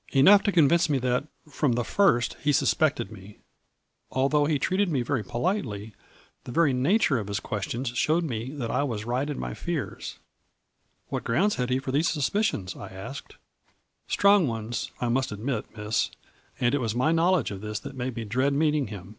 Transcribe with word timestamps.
"'Enough 0.12 0.42
to 0.44 0.52
convince 0.52 0.88
me 0.88 0.96
that, 1.00 1.28
from 1.50 1.72
the 1.74 1.84
first, 1.84 2.38
he 2.40 2.50
suspected 2.50 3.12
me. 3.12 3.40
Although 4.10 4.46
he 4.46 4.58
treated 4.58 4.88
me 4.88 5.02
very 5.02 5.22
politely 5.22 5.92
the 6.44 6.50
very 6.50 6.72
nature 6.72 7.18
of 7.18 7.26
his 7.28 7.40
ques 7.40 7.66
tions 7.68 7.88
showed 7.90 8.24
me 8.24 8.52
that 8.52 8.70
I 8.70 8.84
was 8.84 9.04
right 9.04 9.28
in 9.28 9.38
my 9.38 9.52
fears.'" 9.52 10.12
4 11.10 11.16
What 11.18 11.24
grounds 11.24 11.56
had 11.56 11.68
he 11.68 11.78
for 11.78 11.92
these 11.92 12.08
suspi 12.08 12.40
cions?" 12.42 12.74
I 12.74 12.88
asked. 12.88 13.36
"'Strong 14.08 14.48
ones, 14.48 14.90
I 14.98 15.10
must 15.10 15.30
admit, 15.30 15.76
Miss, 15.76 16.10
and 16.58 16.74
it 16.74 16.78
was 16.80 16.94
my 16.94 17.12
knowledge 17.12 17.50
of 17.50 17.60
this 17.60 17.78
that 17.80 17.94
made 17.94 18.16
me 18.16 18.24
dread 18.24 18.54
meeting 18.54 18.86
him. 18.86 19.16